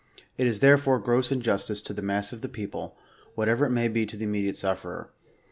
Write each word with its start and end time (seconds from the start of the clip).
It 0.35 0.47
is, 0.47 0.61
therefore, 0.61 0.97
gross 0.97 1.29
injus' 1.29 1.67
tice 1.67 1.79
to 1.83 1.93
the 1.93 2.01
mass 2.01 2.33
of 2.33 2.41
the 2.41 2.49
people, 2.49 2.97
whatever 3.35 3.67
it 3.67 3.69
may 3.69 3.87
be 3.87 4.07
to 4.07 4.17
the 4.17 4.25
imme 4.25 4.45
diate 4.47 4.55
sufferer. 4.55 5.11